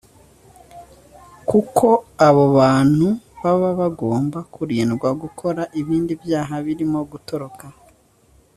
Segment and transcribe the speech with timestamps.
[1.49, 1.87] kuko
[2.27, 3.07] abo bantu
[3.41, 7.65] baba bagomba kurindwa gukora ibindi byaha birimo gutoroka